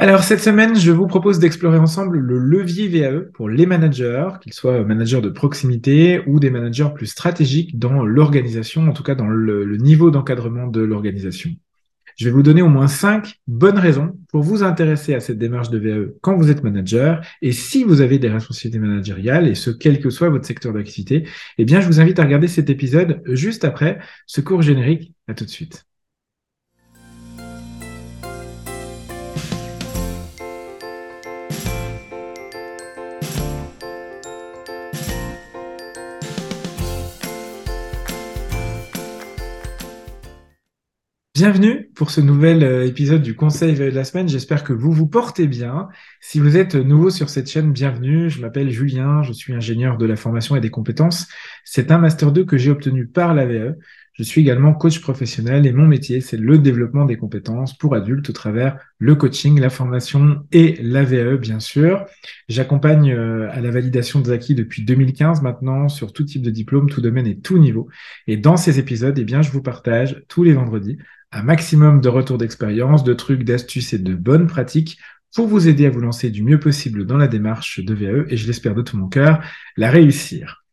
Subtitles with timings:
[0.00, 4.52] Alors cette semaine, je vous propose d'explorer ensemble le levier VAE pour les managers, qu'ils
[4.52, 9.26] soient managers de proximité ou des managers plus stratégiques dans l'organisation, en tout cas dans
[9.26, 11.50] le, niveau d'encadrement de l'organisation.
[12.16, 15.70] Je vais vous donner au moins cinq bonnes raisons pour vous intéresser à cette démarche
[15.70, 19.70] de VAE quand vous êtes manager et si vous avez des responsabilités managériales et ce
[19.70, 21.26] quel que soit votre secteur d'activité,
[21.58, 25.12] eh bien je vous invite à regarder cet épisode juste après ce cours générique.
[25.26, 25.87] À tout de suite.
[41.38, 44.28] Bienvenue pour ce nouvel euh, épisode du Conseil de la semaine.
[44.28, 45.86] J'espère que vous vous portez bien.
[46.20, 48.28] Si vous êtes nouveau sur cette chaîne, bienvenue.
[48.28, 51.28] Je m'appelle Julien, je suis ingénieur de la formation et des compétences.
[51.62, 53.76] C'est un Master 2 que j'ai obtenu par l'AVE.
[54.14, 58.28] Je suis également coach professionnel et mon métier, c'est le développement des compétences pour adultes
[58.30, 62.04] au travers le coaching, la formation et l'AVE, bien sûr.
[62.48, 66.90] J'accompagne euh, à la validation des acquis depuis 2015 maintenant sur tout type de diplôme,
[66.90, 67.88] tout domaine et tout niveau.
[68.26, 70.98] Et dans ces épisodes, eh bien, je vous partage tous les vendredis
[71.32, 74.98] un maximum de retours d'expérience, de trucs, d'astuces et de bonnes pratiques
[75.34, 78.36] pour vous aider à vous lancer du mieux possible dans la démarche de VAE et
[78.36, 79.40] je l'espère de tout mon cœur,
[79.76, 80.64] la réussir.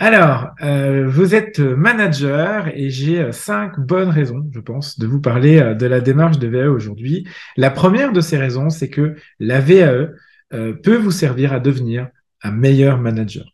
[0.00, 5.60] Alors, euh, vous êtes manager et j'ai cinq bonnes raisons, je pense, de vous parler
[5.60, 7.28] euh, de la démarche de VAE aujourd'hui.
[7.56, 10.10] La première de ces raisons, c'est que la VAE
[10.52, 12.08] euh, peut vous servir à devenir
[12.42, 13.44] un meilleur manager.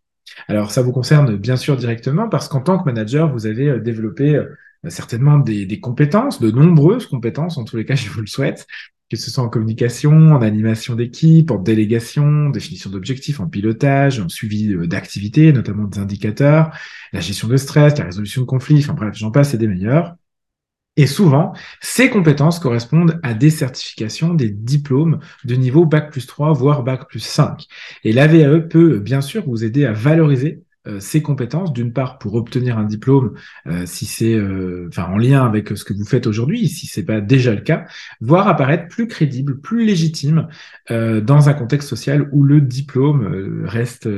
[0.49, 4.43] Alors, ça vous concerne bien sûr directement parce qu'en tant que manager, vous avez développé
[4.89, 8.67] certainement des, des, compétences, de nombreuses compétences, en tous les cas, je vous le souhaite,
[9.11, 14.29] que ce soit en communication, en animation d'équipe, en délégation, définition d'objectifs, en pilotage, en
[14.29, 16.71] suivi euh, d'activités, notamment des indicateurs,
[17.13, 20.15] la gestion de stress, la résolution de conflits, enfin bref, j'en passe et des meilleurs.
[20.97, 26.53] Et souvent, ces compétences correspondent à des certifications, des diplômes de niveau Bac plus 3,
[26.53, 27.67] voire Bac plus 5.
[28.05, 32.19] Et la VAE peut bien sûr vous aider à valoriser euh, ces compétences, d'une part
[32.19, 33.35] pour obtenir un diplôme,
[33.67, 37.03] euh, si c'est euh, enfin en lien avec ce que vous faites aujourd'hui, si c'est
[37.03, 37.85] pas déjà le cas,
[38.23, 40.49] voire apparaître plus crédible, plus légitime
[40.89, 44.09] dans un contexte social où le diplôme reste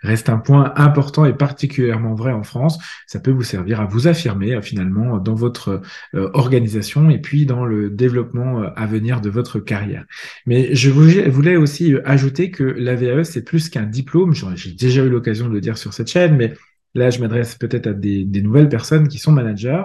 [0.00, 2.78] reste un point important et particulièrement vrai en France.
[3.06, 5.82] Ça peut vous servir à vous affirmer finalement dans votre
[6.14, 10.06] organisation et puis dans le développement à venir de votre carrière.
[10.46, 14.32] Mais je voulais aussi ajouter que la VAE c'est plus qu'un diplôme.
[14.54, 16.54] J'ai déjà eu l'occasion de le dire sur cette mais
[16.94, 19.84] là, je m'adresse peut-être à des, nouvelles personnes qui sont managers,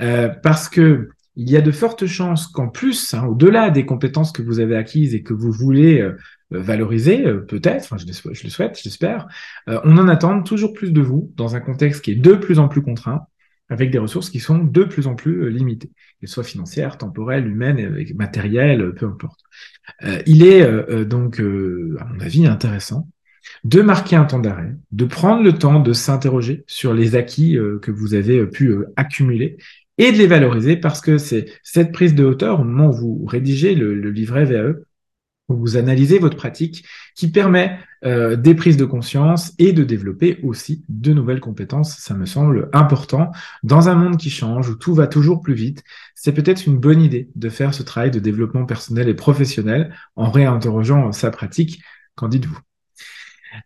[0.00, 4.32] euh, parce que il y a de fortes chances qu'en plus, hein, au-delà des compétences
[4.32, 6.16] que vous avez acquises et que vous voulez euh,
[6.50, 9.28] valoriser, euh, peut-être, je, le, je le souhaite, j'espère,
[9.66, 12.66] on en attend toujours plus de vous dans un contexte qui est de plus en
[12.66, 13.26] plus contraint,
[13.68, 18.04] avec des ressources qui sont de plus en plus limitées, qu'elles soient financières, temporelles, humaines,
[18.16, 19.40] matérielles, peu importe.
[20.26, 23.06] il est donc, à mon avis, intéressant
[23.64, 27.78] de marquer un temps d'arrêt, de prendre le temps de s'interroger sur les acquis euh,
[27.80, 29.56] que vous avez euh, pu euh, accumuler
[29.98, 33.24] et de les valoriser parce que c'est cette prise de hauteur au moment où vous
[33.26, 34.74] rédigez le, livret VAE,
[35.48, 36.84] où vous analysez votre pratique,
[37.16, 41.96] qui permet des prises de conscience et de développer aussi de nouvelles compétences.
[41.98, 43.32] Ça me semble important.
[43.64, 45.82] Dans un monde qui change, où tout va toujours plus vite,
[46.14, 50.30] c'est peut-être une bonne idée de faire ce travail de développement personnel et professionnel en
[50.30, 51.82] réinterrogeant sa pratique.
[52.14, 52.60] Qu'en dites-vous?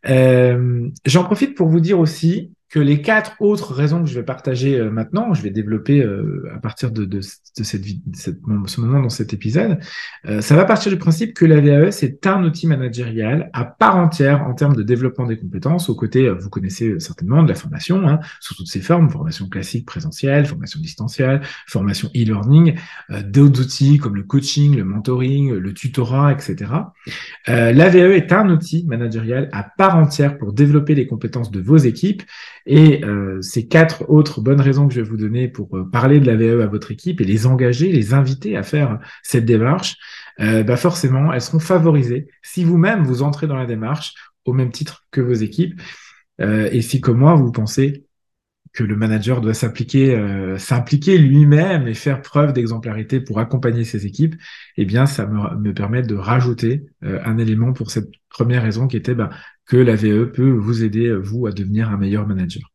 [0.09, 4.25] Euh, J'en profite pour vous dire aussi que les quatre autres raisons que je vais
[4.25, 7.85] partager euh, maintenant, je vais développer euh, à partir de, de, de cette,
[8.15, 9.79] cette, ce moment dans cet épisode,
[10.27, 13.97] euh, ça va partir du principe que la VAE, c'est un outil managérial à part
[13.97, 18.09] entière en termes de développement des compétences, aux côtés, vous connaissez certainement, de la formation,
[18.09, 22.77] hein, sous toutes ses formes, formation classique présentielle, formation distancielle, formation e-learning,
[23.27, 26.73] d'autres outils comme le coaching, le mentoring, le tutorat, etc.
[27.47, 31.77] la VAE est un outil managérial à part entière pour développer les compétences de vos
[31.77, 32.23] équipes
[32.67, 36.21] et euh, ces quatre autres bonnes raisons que je vais vous donner pour euh, parler
[36.21, 39.97] de la VAE à votre équipe et les engager, les inviter à faire cette démarche,
[40.41, 44.15] euh, bah forcément, elles seront favorisées si vous-même vous entrez dans la démarche
[44.45, 45.81] au même titre que vos équipes.
[46.41, 48.05] et si comme moi, vous pensez
[48.73, 50.17] que le manager doit s'appliquer,
[50.59, 54.35] s'impliquer lui-même et faire preuve d'exemplarité pour accompagner ses équipes,
[54.77, 58.97] eh bien, ça me, me permet de rajouter un élément pour cette première raison qui
[58.97, 59.29] était bah,
[59.67, 62.72] que la VE peut vous aider, vous, à devenir un meilleur manager.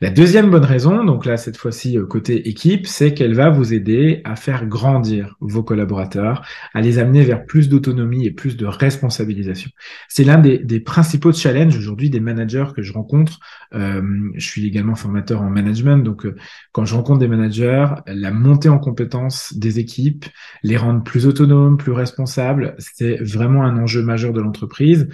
[0.00, 3.74] La deuxième bonne raison, donc là cette fois-ci euh, côté équipe, c'est qu'elle va vous
[3.74, 8.64] aider à faire grandir vos collaborateurs, à les amener vers plus d'autonomie et plus de
[8.64, 9.72] responsabilisation.
[10.08, 13.40] C'est l'un des, principaux challenges aujourd'hui des managers que je rencontre.
[13.74, 16.36] Euh, je suis également formateur en management, donc euh,
[16.70, 20.26] quand je rencontre des managers, la montée en compétences des équipes,
[20.62, 25.08] les rendre plus autonomes, plus responsables, c'est vraiment un enjeu majeur de l'entreprise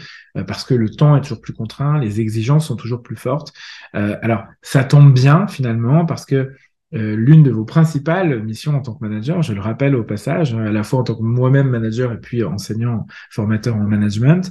[0.49, 3.53] parce que le temps est toujours plus contraint, les exigences sont toujours plus fortes.
[3.93, 6.53] alors ça tombe bien finalement parce que
[6.95, 10.55] euh, l'une de vos principales missions en tant que manager, je le rappelle au passage,
[10.55, 14.51] hein, à la fois en tant que moi-même manager et puis enseignant, formateur en management,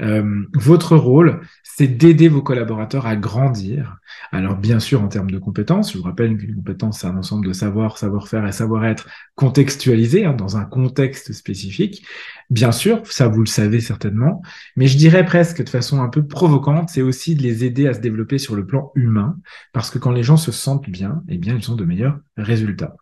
[0.00, 3.98] euh, votre rôle, c'est d'aider vos collaborateurs à grandir.
[4.32, 7.46] Alors bien sûr en termes de compétences, je vous rappelle qu'une compétence, c'est un ensemble
[7.46, 12.04] de savoir, savoir-faire et savoir-être contextualisé hein, dans un contexte spécifique.
[12.50, 14.42] Bien sûr, ça vous le savez certainement,
[14.76, 17.94] mais je dirais presque de façon un peu provocante, c'est aussi de les aider à
[17.94, 19.36] se développer sur le plan humain,
[19.72, 22.96] parce que quand les gens se sentent bien, eh bien ils ont de meilleurs résultats.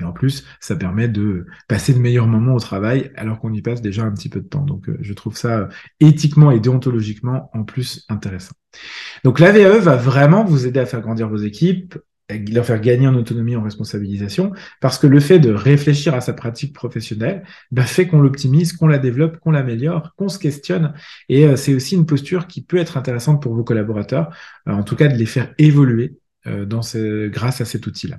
[0.00, 3.62] Et en plus, ça permet de passer de meilleurs moments au travail alors qu'on y
[3.62, 4.64] passe déjà un petit peu de temps.
[4.64, 5.68] Donc, euh, je trouve ça euh,
[6.00, 8.54] éthiquement et déontologiquement en plus intéressant.
[9.24, 11.96] Donc, la VAE va vraiment vous aider à faire grandir vos équipes,
[12.28, 16.32] leur faire gagner en autonomie, en responsabilisation, parce que le fait de réfléchir à sa
[16.32, 20.92] pratique professionnelle bah, fait qu'on l'optimise, qu'on la développe, qu'on l'améliore, qu'on se questionne.
[21.28, 24.34] Et euh, c'est aussi une posture qui peut être intéressante pour vos collaborateurs,
[24.66, 26.82] en tout cas de les faire évoluer dans
[27.28, 28.18] grâce à cet outil-là.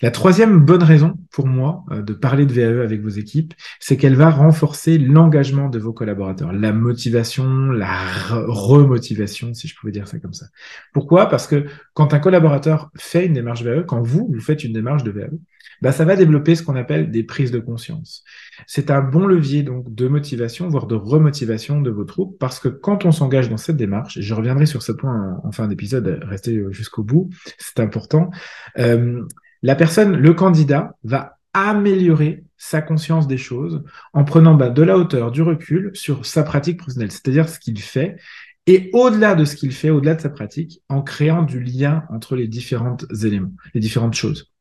[0.00, 3.96] La troisième bonne raison pour moi euh, de parler de VAE avec vos équipes, c'est
[3.96, 10.08] qu'elle va renforcer l'engagement de vos collaborateurs, la motivation, la remotivation, si je pouvais dire
[10.08, 10.46] ça comme ça.
[10.92, 11.28] Pourquoi?
[11.28, 15.04] Parce que quand un collaborateur fait une démarche VAE, quand vous, vous faites une démarche
[15.04, 15.30] de VAE,
[15.82, 18.24] bah, ça va développer ce qu'on appelle des prises de conscience.
[18.66, 22.68] C'est un bon levier donc de motivation, voire de remotivation de vos troupes, parce que
[22.68, 26.20] quand on s'engage dans cette démarche, et je reviendrai sur ce point en, fin d'épisode,
[26.22, 28.30] restez jusqu'au bout, c'est important,
[28.78, 29.22] euh,
[29.62, 33.82] la personne, le candidat, va améliorer sa conscience des choses
[34.12, 37.80] en prenant bah, de la hauteur, du recul sur sa pratique professionnelle, c'est-à-dire ce qu'il
[37.80, 38.16] fait,
[38.66, 42.36] et au-delà de ce qu'il fait, au-delà de sa pratique, en créant du lien entre
[42.36, 44.51] les différents éléments, les différentes choses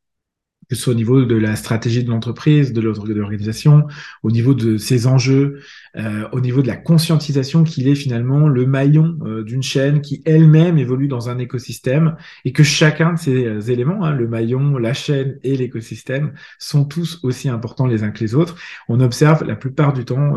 [0.71, 3.87] que ce soit au niveau de la stratégie de l'entreprise, de l'organisation,
[4.23, 5.59] au niveau de ses enjeux,
[5.97, 10.21] euh, au niveau de la conscientisation qu'il est finalement le maillon euh, d'une chaîne qui
[10.23, 12.15] elle-même évolue dans un écosystème
[12.45, 16.85] et que chacun de ces euh, éléments, hein, le maillon, la chaîne et l'écosystème, sont
[16.85, 18.55] tous aussi importants les uns que les autres.
[18.87, 20.35] On observe la plupart du temps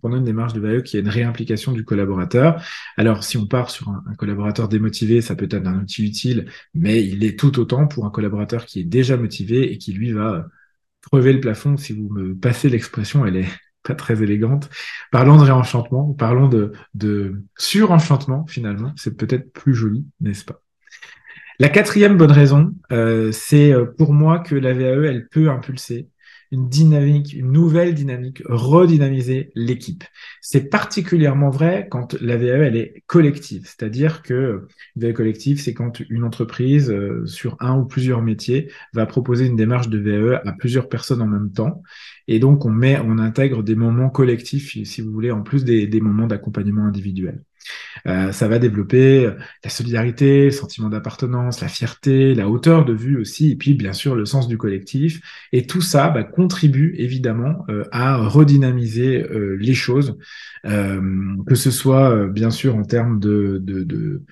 [0.00, 2.62] pendant une démarche de valeur qu'il y a une réimplication du collaborateur.
[2.96, 7.04] Alors si on part sur un collaborateur démotivé, ça peut être un outil utile, mais
[7.04, 10.46] il est tout autant pour un collaborateur qui est déjà motivé et qui lui va
[11.00, 11.76] crever le plafond.
[11.76, 13.48] Si vous me passez l'expression, elle est
[13.82, 14.70] pas très élégante.
[15.10, 18.92] Parlons de réenchantement, parlons de, de surenchantement finalement.
[18.96, 20.62] C'est peut-être plus joli, n'est-ce pas?
[21.58, 26.08] La quatrième bonne raison, euh, c'est euh, pour moi que la VAE, elle peut impulser
[26.52, 30.04] une dynamique, une nouvelle dynamique, redynamiser l'équipe.
[30.42, 35.72] C'est particulièrement vrai quand la VAE elle est collective, c'est-à-dire que une VAE collective, c'est
[35.72, 40.42] quand une entreprise euh, sur un ou plusieurs métiers va proposer une démarche de VAE
[40.44, 41.82] à plusieurs personnes en même temps,
[42.28, 45.86] et donc on met, on intègre des moments collectifs, si vous voulez, en plus des,
[45.86, 47.42] des moments d'accompagnement individuel.
[48.06, 49.30] Euh, ça va développer
[49.62, 53.92] la solidarité, le sentiment d'appartenance, la fierté, la hauteur de vue aussi, et puis bien
[53.92, 55.20] sûr le sens du collectif.
[55.52, 60.18] Et tout ça bah, contribue évidemment euh, à redynamiser euh, les choses,
[60.64, 64.22] que ce soit bien sûr en termes de, de, de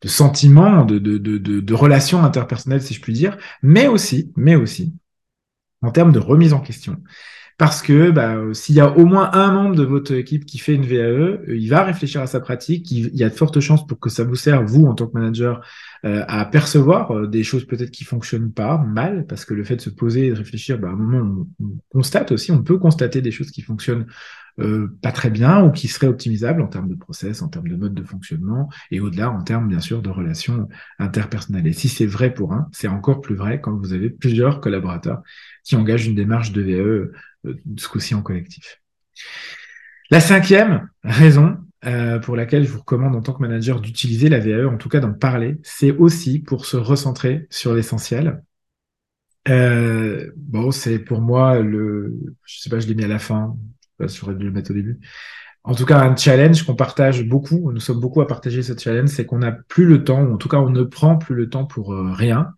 [0.00, 4.54] de sentiments, de, de, de, de, relations interpersonnelles, si je puis dire, mais aussi, mais
[4.54, 4.94] aussi,
[5.82, 7.02] en termes de remise en question
[7.58, 10.76] parce que bah, s'il y a au moins un membre de votre équipe qui fait
[10.76, 13.84] une VAE, euh, il va réfléchir à sa pratique, il, y a de fortes chances
[13.84, 15.60] pour que ça vous serve, vous, en tant que manager,
[16.04, 19.74] euh, à percevoir euh, des choses peut-être qui fonctionnent pas mal, parce que le fait
[19.74, 22.78] de se poser et de réfléchir, bah, à un moment, on, constate aussi, on peut
[22.78, 24.06] constater des choses qui fonctionnent
[24.58, 27.76] euh, pas très bien ou qui seraient optimisables en termes de process, en termes de
[27.76, 31.66] mode de fonctionnement et au-delà en termes bien sûr de relations interpersonnelles.
[31.66, 35.22] Et si c'est vrai pour un, c'est encore plus vrai quand vous avez plusieurs collaborateurs
[35.64, 37.12] qui engagent une démarche de VE
[37.46, 38.80] euh, ce coup-ci en collectif.
[40.10, 44.40] La cinquième raison euh, pour laquelle je vous recommande en tant que manager d'utiliser la
[44.40, 48.42] VAE, en tout cas d'en parler, c'est aussi pour se recentrer sur l'essentiel.
[49.48, 53.56] Euh, bon, c'est pour moi le, je sais pas, je l'ai mis à la fin,
[54.00, 55.00] j'aurais dû le mettre au début.
[55.64, 59.10] en tout cas un challenge qu'on partage beaucoup, nous sommes beaucoup à partager ce challenge,
[59.10, 61.48] c'est qu'on n'a plus le temps, ou en tout cas on ne prend plus le
[61.50, 62.54] temps pour euh, rien.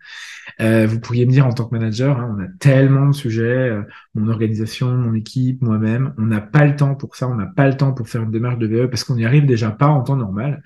[0.60, 3.42] Euh, vous pourriez me dire en tant que manager, hein, on a tellement de sujets,
[3.42, 3.82] euh,
[4.14, 7.68] mon organisation, mon équipe, moi-même, on n'a pas le temps pour ça, on n'a pas
[7.68, 10.02] le temps pour faire une démarche de VE parce qu'on n'y arrive déjà pas en
[10.02, 10.62] temps normal.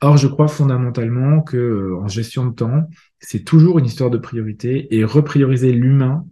[0.00, 2.88] Or, je crois fondamentalement que en gestion de temps,
[3.18, 6.26] c'est toujours une histoire de priorité et reprioriser l'humain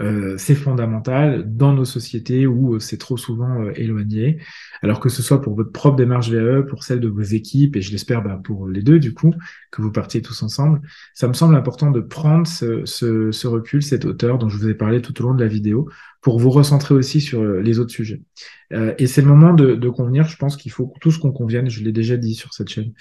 [0.00, 4.38] euh, c'est fondamental dans nos sociétés où euh, c'est trop souvent euh, éloigné.
[4.82, 7.82] Alors que ce soit pour votre propre démarche VAE, pour celle de vos équipes, et
[7.82, 9.34] je l'espère bah, pour les deux du coup,
[9.70, 10.80] que vous partiez tous ensemble,
[11.14, 15.02] ça me semble important de prendre ce, recul, cette hauteur dont je vous ai parlé
[15.02, 15.88] tout au long de la vidéo,
[16.20, 18.22] pour vous recentrer aussi sur les autres sujets.
[18.70, 21.82] et c'est le moment de, de, convenir, je pense qu'il faut tous qu'on convienne, je
[21.82, 22.92] l'ai déjà dit sur cette chaîne,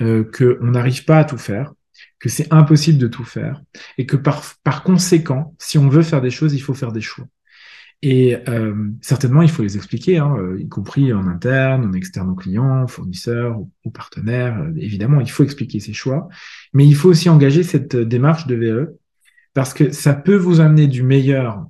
[0.00, 1.74] euh, qu'on n'arrive pas à tout faire,
[2.18, 3.62] que c'est impossible de tout faire
[3.98, 7.00] et que par, par conséquent, si on veut faire des choses, il faut faire des
[7.00, 7.26] choix.
[8.02, 12.30] Et euh, certainement, il faut les expliquer, hein, euh, y compris en interne, en externe
[12.30, 14.58] aux clients, fournisseurs ou, partenaires.
[14.58, 16.28] Euh, évidemment, il faut expliquer ces choix,
[16.72, 18.96] mais il faut aussi engager cette démarche de VE
[19.52, 21.66] parce que ça peut vous amener du meilleur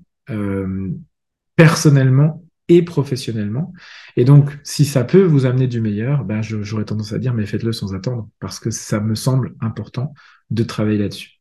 [1.56, 2.39] personnellement
[2.70, 3.74] et professionnellement.
[4.16, 7.44] Et donc, si ça peut vous amener du meilleur, ben, j'aurais tendance à dire, mais
[7.44, 10.14] faites-le sans attendre, parce que ça me semble important
[10.50, 11.40] de travailler là-dessus.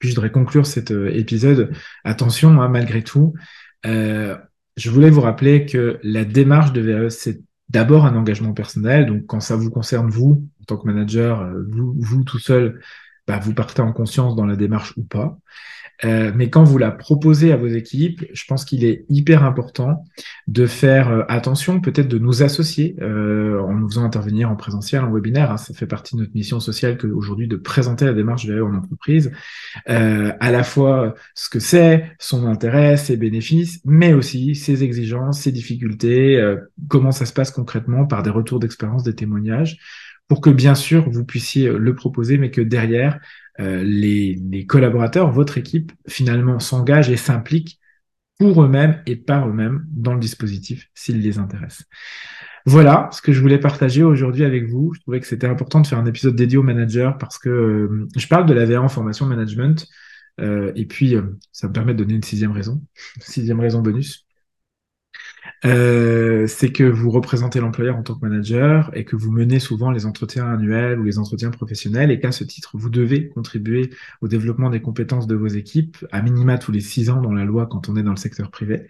[0.00, 1.72] Puis je voudrais conclure cet euh, épisode.
[2.02, 3.34] Attention, hein, malgré tout,
[3.86, 4.36] euh,
[4.76, 9.06] je voulais vous rappeler que la démarche de VE, c'est d'abord un engagement personnel.
[9.06, 12.80] Donc, quand ça vous concerne, vous, en tant que manager, euh, vous, vous tout seul,
[13.28, 15.38] bah, vous partez en conscience dans la démarche ou pas.
[16.04, 20.04] Euh, mais quand vous la proposez à vos équipes, je pense qu'il est hyper important
[20.48, 25.02] de faire euh, attention, peut-être de nous associer euh, en nous faisant intervenir en présentiel,
[25.02, 25.52] en webinaire.
[25.52, 28.74] Hein, ça fait partie de notre mission sociale qu'aujourd'hui de présenter la démarche VAE en
[28.74, 29.30] entreprise,
[29.86, 35.52] à la fois ce que c'est, son intérêt, ses bénéfices, mais aussi ses exigences, ses
[35.52, 36.42] difficultés,
[36.88, 39.78] comment ça se passe concrètement par des retours d'expérience, des témoignages
[40.32, 43.20] pour que bien sûr vous puissiez le proposer, mais que derrière,
[43.60, 47.78] euh, les, collaborateurs, votre équipe, finalement s'engagent et s'impliquent
[48.38, 51.84] pour eux-mêmes et par eux-mêmes dans le dispositif s'ils les intéressent.
[52.64, 54.94] Voilà ce que je voulais partager aujourd'hui avec vous.
[54.94, 58.08] Je trouvais que c'était important de faire un épisode dédié aux managers parce que euh,
[58.16, 59.86] je parle de la VA en formation management
[60.40, 61.14] euh, et puis
[61.52, 62.82] ça me permet de donner une sixième raison,
[63.20, 64.26] sixième raison bonus.
[65.64, 69.92] Euh, c'est que vous représentez l'employeur en tant que manager et que vous menez souvent
[69.92, 73.90] les entretiens annuels ou les entretiens professionnels et qu'à ce titre, vous devez contribuer
[74.22, 77.44] au développement des compétences de vos équipes, à minima tous les six ans dans la
[77.44, 78.88] loi quand on est dans le secteur privé.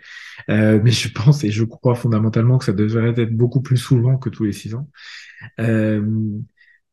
[0.49, 4.17] Euh, mais je pense et je crois fondamentalement que ça devrait être beaucoup plus souvent
[4.17, 4.89] que tous les six ans.
[5.61, 6.03] Euh,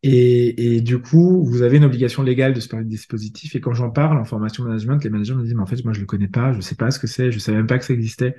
[0.02, 3.56] et, et, du coup, vous avez une obligation légale de ce dispositif.
[3.56, 5.92] Et quand j'en parle en formation management, les managers me disent, mais en fait, moi,
[5.92, 7.84] je le connais pas, je sais pas ce que c'est, je savais même pas que
[7.86, 8.38] ça existait.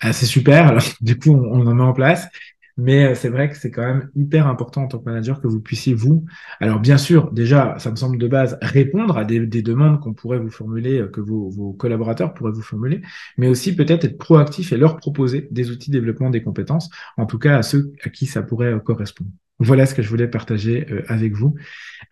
[0.00, 0.68] Ah, c'est super.
[0.68, 2.28] Alors, du coup, on, en met en place.
[2.76, 5.46] Mais euh, c'est vrai que c'est quand même hyper important en tant que manager que
[5.46, 6.24] vous puissiez, vous,
[6.60, 10.12] alors bien sûr, déjà, ça me semble de base, répondre à des, des demandes qu'on
[10.12, 13.00] pourrait vous formuler, euh, que vos, vos, collaborateurs pourraient vous formuler,
[13.38, 17.26] mais aussi peut-être être proactif et leur proposer des outils de développement des compétences, en
[17.26, 19.30] tout cas à ceux à qui ça pourrait euh, correspondre.
[19.60, 21.54] Voilà ce que je voulais partager euh, avec vous.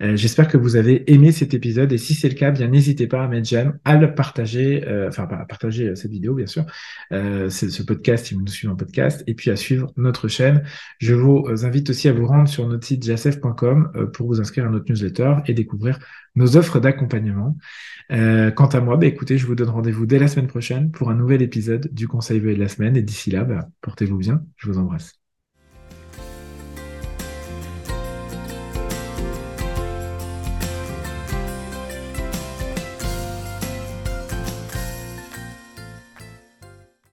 [0.00, 3.08] Euh, j'espère que vous avez aimé cet épisode et si c'est le cas, bien n'hésitez
[3.08, 6.64] pas à mettre j'aime, à le partager, euh, enfin à partager cette vidéo bien sûr,
[7.10, 10.62] ce podcast si vous nous suivez en podcast, et puis à suivre notre chaîne.
[10.98, 14.70] Je vous invite aussi à vous rendre sur notre site jacef.com pour vous inscrire à
[14.70, 15.98] notre newsletter et découvrir
[16.36, 17.56] nos offres d'accompagnement.
[18.08, 21.14] quant à moi, bah, écoutez, je vous donne rendez-vous dès la semaine prochaine pour un
[21.14, 24.78] nouvel épisode du Conseil de la semaine et d'ici là, bah, portez-vous bien, je vous
[24.78, 25.21] embrasse.